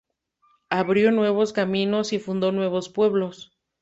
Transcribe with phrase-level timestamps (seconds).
[0.71, 3.55] Abrió nuevos caminos y fundó nuevos pueblos.